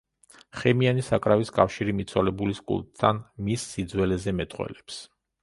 [0.59, 5.01] ხემიანი საკრავის კავშირი მიცვალებულის კულტთან მის სიძველეზე მეტყველებს.